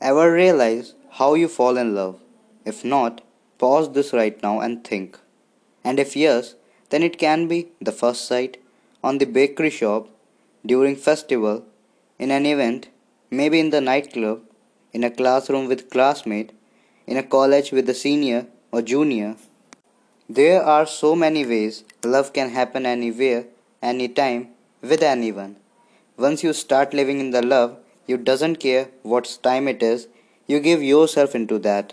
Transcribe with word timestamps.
Ever 0.00 0.32
realize 0.32 0.94
how 1.10 1.34
you 1.34 1.48
fall 1.48 1.76
in 1.76 1.94
love? 1.94 2.20
If 2.64 2.84
not, 2.84 3.20
pause 3.58 3.92
this 3.92 4.12
right 4.12 4.40
now 4.42 4.60
and 4.60 4.84
think. 4.84 5.18
And 5.82 5.98
if 5.98 6.14
yes, 6.14 6.54
then 6.90 7.02
it 7.02 7.18
can 7.18 7.48
be 7.48 7.68
the 7.80 7.90
first 7.90 8.26
sight, 8.26 8.62
on 9.02 9.18
the 9.18 9.24
bakery 9.24 9.70
shop, 9.70 10.08
during 10.64 10.94
festival, 10.94 11.64
in 12.18 12.30
an 12.30 12.46
event, 12.46 12.88
maybe 13.30 13.58
in 13.58 13.70
the 13.70 13.80
nightclub, 13.80 14.42
in 14.92 15.02
a 15.02 15.10
classroom 15.10 15.66
with 15.66 15.90
classmate, 15.90 16.52
in 17.06 17.16
a 17.16 17.22
college 17.22 17.72
with 17.72 17.88
a 17.88 17.94
senior 17.94 18.46
or 18.70 18.82
junior. 18.82 19.34
There 20.28 20.62
are 20.62 20.86
so 20.86 21.16
many 21.16 21.44
ways 21.44 21.84
love 22.04 22.32
can 22.32 22.50
happen 22.50 22.86
anywhere, 22.86 23.46
anytime, 23.82 24.48
with 24.80 25.02
anyone. 25.02 25.56
Once 26.16 26.44
you 26.44 26.52
start 26.52 26.94
living 26.94 27.18
in 27.18 27.30
the 27.30 27.42
love, 27.42 27.78
you 28.08 28.16
doesn't 28.16 28.56
care 28.56 28.88
what 29.02 29.38
time 29.42 29.68
it 29.68 29.82
is, 29.82 30.08
you 30.46 30.58
give 30.58 30.82
yourself 30.82 31.34
into 31.34 31.58
that. 31.60 31.92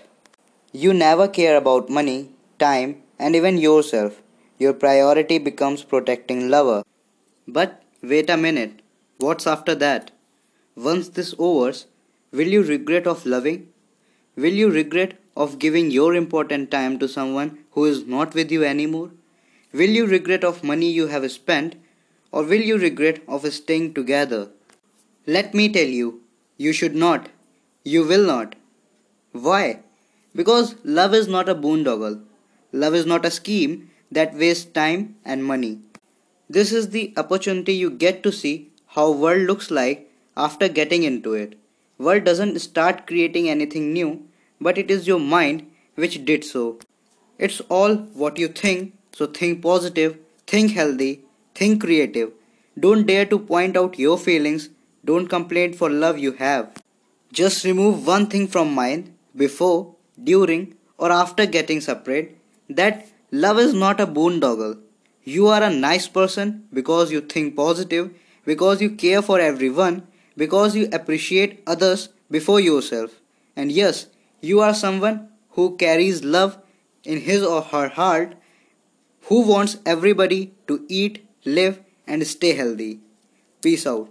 You 0.72 0.94
never 0.94 1.28
care 1.28 1.58
about 1.58 1.90
money, 1.90 2.32
time, 2.58 3.04
and 3.20 3.36
even 3.36 3.58
yourself. 3.58 4.22
Your 4.58 4.74
priority 4.74 5.38
becomes 5.38 5.84
protecting 5.84 6.50
lover. 6.50 6.84
But 7.48 7.84
wait 8.02 8.30
a 8.30 8.38
minute, 8.38 8.82
what's 9.18 9.46
after 9.46 9.76
that? 9.76 10.12
Once 10.76 11.10
this 11.10 11.36
overs, 11.38 11.86
will 12.32 12.48
you 12.48 12.64
regret 12.64 13.08
of 13.08 13.26
loving? 13.26 13.68
Will 14.38 14.54
you 14.54 14.70
regret 14.70 15.14
of 15.36 15.60
giving 15.60 15.92
your 15.92 16.16
important 16.16 16.72
time 16.72 16.98
to 17.00 17.08
someone 17.10 17.60
who 17.72 17.86
is 17.86 18.06
not 18.08 18.34
with 18.34 18.52
you 18.52 18.64
anymore? 18.64 19.12
Will 19.74 19.90
you 19.90 20.06
regret 20.06 20.46
of 20.46 20.64
money 20.64 20.90
you 20.90 21.08
have 21.08 21.30
spent 21.32 21.76
or 22.32 22.44
will 22.44 22.62
you 22.62 22.78
regret 22.78 23.22
of 23.28 23.46
staying 23.54 23.94
together? 23.94 24.50
Let 25.28 25.56
me 25.56 25.70
tell 25.70 25.88
you, 25.88 26.22
you 26.58 26.72
should 26.72 26.96
not. 26.96 27.30
You 27.84 28.06
will 28.06 28.26
not. 28.26 28.56
Why? 29.32 29.80
Because 30.36 30.76
love 30.84 31.16
is 31.16 31.28
not 31.28 31.50
a 31.50 31.56
boondoggle. 31.56 32.22
Love 32.72 32.94
is 32.94 33.08
not 33.08 33.26
a 33.26 33.32
scheme 33.32 33.90
that 34.12 34.36
wastes 34.36 34.66
time 34.66 35.16
and 35.26 35.44
money. 35.44 35.80
This 36.48 36.72
is 36.72 36.90
the 36.90 37.12
opportunity 37.18 37.74
you 37.74 37.90
get 37.90 38.22
to 38.22 38.32
see 38.32 38.70
how 38.86 39.12
world 39.12 39.42
looks 39.48 39.72
like 39.72 40.12
after 40.38 40.68
getting 40.68 41.02
into 41.02 41.34
it. 41.34 41.58
World 41.98 42.24
doesn't 42.24 42.60
start 42.60 43.08
creating 43.08 43.50
anything 43.50 43.94
new, 43.94 44.28
but 44.62 44.78
it 44.78 44.92
is 44.92 45.08
your 45.08 45.20
mind 45.20 45.72
which 45.96 46.24
did 46.24 46.44
so. 46.44 46.78
It's 47.40 47.62
all 47.62 47.96
what 47.96 48.38
you 48.38 48.48
think, 48.48 48.94
so 49.12 49.26
think 49.26 49.64
positive, 49.64 50.20
think 50.46 50.74
healthy, 50.74 51.22
think 51.56 51.82
creative. 51.82 52.32
Don't 52.80 53.08
dare 53.08 53.26
to 53.26 53.40
point 53.40 53.76
out 53.76 53.98
your 53.98 54.18
feelings, 54.18 54.70
don't 55.06 55.28
complain 55.28 55.74
for 55.74 55.90
love 55.90 56.18
you 56.20 56.34
have. 56.34 56.72
Just 57.32 57.64
remove 57.64 58.08
one 58.08 58.28
thing 58.28 58.48
from 58.48 58.74
mind 58.74 59.14
before, 59.36 59.96
during, 60.22 60.76
or 60.98 61.12
after 61.12 61.46
getting 61.46 61.82
separate 61.82 62.38
that 62.70 63.08
love 63.32 63.60
is 63.60 63.74
not 63.74 64.00
a 64.00 64.08
boondoggle. 64.08 64.80
You 65.24 65.48
are 65.48 65.64
a 65.64 65.74
nice 65.74 66.08
person 66.08 66.68
because 66.74 67.12
you 67.12 67.22
think 67.22 67.56
positive, 67.56 68.14
because 68.46 68.82
you 68.82 68.92
care 68.92 69.22
for 69.22 69.40
everyone, 69.40 70.08
because 70.38 70.76
you 70.76 70.90
appreciate 70.92 71.62
others 71.68 72.10
before 72.30 72.60
yourself. 72.60 73.20
And 73.56 73.72
yes, 73.72 74.08
you 74.42 74.62
are 74.62 74.74
someone 74.74 75.30
who 75.52 75.78
carries 75.78 76.24
love 76.24 76.58
in 77.04 77.22
his 77.22 77.44
or 77.44 77.62
her 77.62 77.90
heart, 77.90 78.36
who 79.24 79.42
wants 79.42 79.78
everybody 79.86 80.54
to 80.68 80.86
eat, 80.88 81.26
live, 81.46 81.80
and 82.08 82.26
stay 82.28 82.54
healthy. 82.54 83.00
Peace 83.62 83.88
out. 83.88 84.10